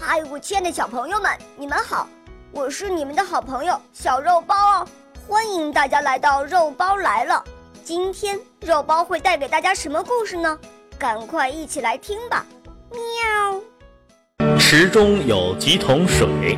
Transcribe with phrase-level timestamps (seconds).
[0.00, 2.08] 嗨，我亲爱的小朋友们，你们好！
[2.52, 4.86] 我是你们的好朋友小肉包哦，
[5.26, 7.42] 欢迎大家来到肉包来了。
[7.82, 10.56] 今天肉包会带给大家什么故事呢？
[10.96, 12.46] 赶快一起来听吧！
[12.92, 14.56] 喵。
[14.56, 16.56] 池中有几桶水。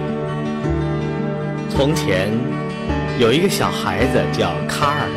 [1.70, 2.30] 从前
[3.18, 5.08] 有一个小孩子叫卡尔，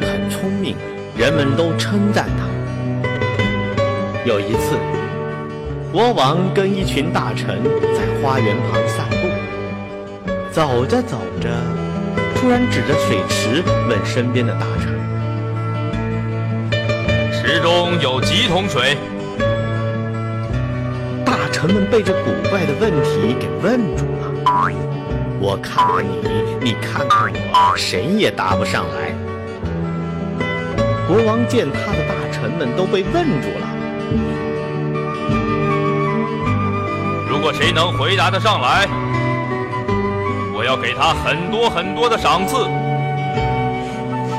[0.00, 0.76] 很聪明，
[1.16, 2.46] 人们都称赞他。
[4.24, 4.78] 有一次，
[5.92, 9.16] 国王跟一群大臣在花园旁散步，
[10.52, 11.50] 走着走着，
[12.36, 14.86] 突然指着水池问身边的大臣
[17.34, 18.96] ：“池中有几桶水？”
[21.26, 24.30] 大臣们被这古怪的问题给问住了。
[25.40, 29.12] 我看看你，你看看我，谁也答不上来。
[31.08, 33.66] 国王见他的大臣们都被问住了。
[37.50, 38.86] 果谁能回答得上来，
[40.54, 42.54] 我要给他很多很多的赏赐。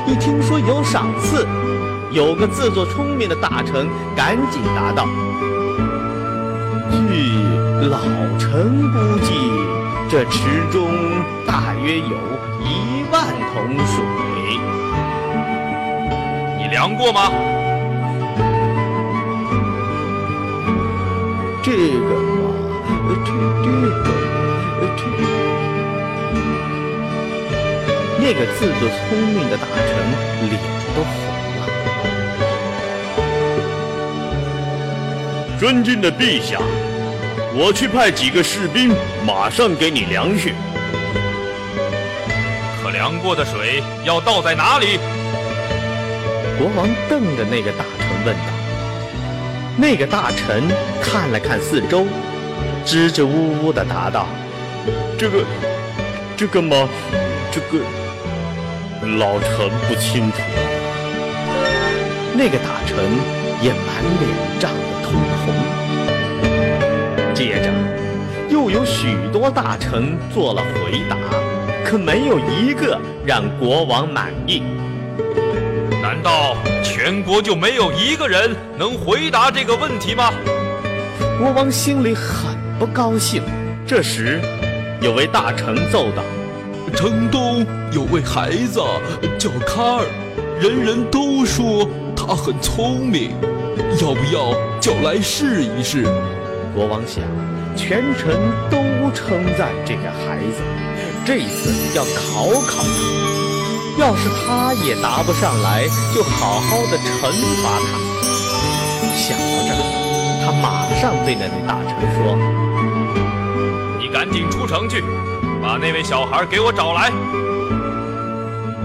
[0.06, 1.46] 一听说有赏赐，
[2.10, 5.06] 有个自作聪明的大臣赶紧答道
[6.88, 7.34] ：“据
[7.86, 7.98] 老
[8.38, 9.34] 臣估计，
[10.08, 10.88] 这池中
[11.46, 12.16] 大约有
[12.64, 14.02] 一万桶水。
[16.56, 17.30] 你量过吗？”
[21.62, 22.31] 这个
[28.24, 29.90] 那个自作聪明的大臣
[30.48, 30.52] 脸
[30.94, 31.10] 都红
[31.58, 31.60] 了。
[35.58, 36.58] 尊敬的陛下，
[37.54, 38.94] 我去派几个士兵，
[39.26, 40.54] 马上给你量去。
[42.82, 44.98] 可量过的水要倒在哪里？
[46.58, 48.42] 国王瞪着那个大臣问道。
[49.76, 50.62] 那个大臣
[51.02, 52.06] 看了看四周，
[52.84, 54.26] 支支吾吾地答道
[55.18, 55.44] ：“这个，
[56.36, 56.88] 这个嘛，
[57.50, 57.78] 这个，
[59.18, 60.38] 老臣不清楚。”
[62.34, 62.96] 那个大臣
[63.60, 65.14] 也满脸涨得通
[65.44, 65.54] 红。
[67.34, 67.70] 接着，
[68.48, 71.16] 又有许多大臣做了回答，
[71.84, 74.62] 可没有一个让国王满意。
[76.02, 80.32] 难道全国就没有一个人能回答这个问题吗？
[81.38, 83.40] 国王心里很不高兴。
[83.86, 84.40] 这时，
[85.00, 86.24] 有位大臣奏道
[86.96, 88.80] ：“城东有位孩子
[89.38, 90.04] 叫卡尔，
[90.60, 93.30] 人人都说他很聪明，
[94.00, 96.02] 要不要叫来试一试？”
[96.74, 97.22] 国王想，
[97.76, 98.34] 全城
[98.68, 98.78] 都
[99.14, 100.60] 称赞这个孩子，
[101.24, 104.02] 这次要考考他。
[104.02, 107.30] 要是他也答不上来，就好好的惩
[107.62, 107.86] 罚他。
[109.14, 112.61] 想到这儿，他马上对那位大臣说：“你
[114.22, 115.02] 赶紧出城去，
[115.60, 117.10] 把那位小孩给我找来。”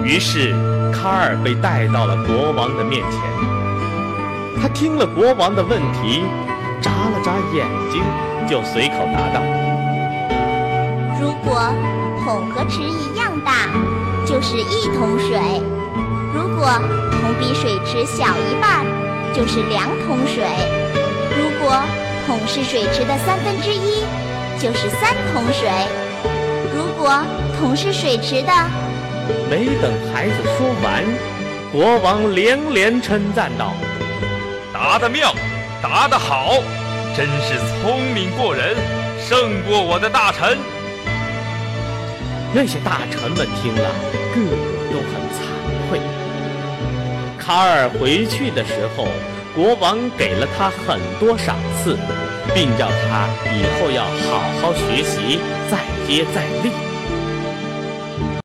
[0.04, 0.52] 于是，
[0.92, 3.22] 卡尔被带到了国王的面前。
[4.60, 6.24] 他听了国王的问题，
[6.82, 8.02] 眨了眨眼睛，
[8.50, 9.40] 就随口答道
[11.22, 11.62] ：“如果
[12.26, 13.70] 桶和池一样大。”
[14.26, 15.40] 就是一桶水，
[16.34, 16.68] 如果
[17.12, 18.84] 桶比水池小一半，
[19.36, 20.44] 就是两桶水；
[21.38, 21.80] 如果
[22.26, 24.04] 桶是水池的三分之一，
[24.60, 25.70] 就是三桶水；
[26.74, 27.22] 如果
[27.60, 28.52] 桶是水池的……
[29.50, 31.04] 没等孩子说完，
[31.72, 33.74] 国王连连称赞道
[34.74, 35.32] ：“答得妙，
[35.82, 36.56] 答得好，
[37.16, 38.76] 真是聪明过人，
[39.20, 40.58] 胜过我的大臣。”
[42.54, 43.90] 那些大臣们听了，
[44.34, 44.56] 个个
[44.92, 45.38] 都很惭
[45.90, 46.00] 愧。
[47.38, 49.08] 卡尔回去的时候，
[49.54, 51.96] 国王给了他很多赏赐，
[52.54, 56.87] 并叫他以后要好好学习，再接再厉。